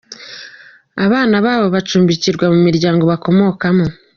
Abana 1.05 1.35
babo 1.45 1.65
bacumbikirwa 1.75 2.45
mu 2.53 2.59
miryango 2.67 3.03
bakomokamo. 3.11 3.85